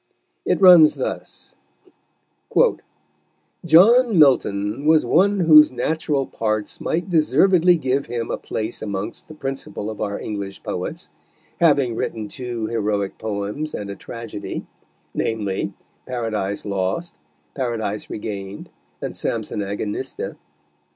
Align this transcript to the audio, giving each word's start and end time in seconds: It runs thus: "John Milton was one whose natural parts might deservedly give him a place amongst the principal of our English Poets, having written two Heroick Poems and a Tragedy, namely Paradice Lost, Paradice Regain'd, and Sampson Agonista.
It 0.47 0.59
runs 0.59 0.95
thus: 0.95 1.53
"John 3.63 4.17
Milton 4.17 4.87
was 4.87 5.05
one 5.05 5.41
whose 5.41 5.69
natural 5.69 6.25
parts 6.25 6.81
might 6.81 7.07
deservedly 7.07 7.77
give 7.77 8.07
him 8.07 8.31
a 8.31 8.37
place 8.39 8.81
amongst 8.81 9.27
the 9.27 9.35
principal 9.35 9.91
of 9.91 10.01
our 10.01 10.19
English 10.19 10.63
Poets, 10.63 11.07
having 11.59 11.93
written 11.95 12.27
two 12.29 12.65
Heroick 12.65 13.19
Poems 13.19 13.75
and 13.75 13.91
a 13.91 13.95
Tragedy, 13.95 14.65
namely 15.13 15.71
Paradice 16.07 16.65
Lost, 16.65 17.19
Paradice 17.55 18.09
Regain'd, 18.09 18.71
and 19.03 19.15
Sampson 19.15 19.59
Agonista. 19.61 20.35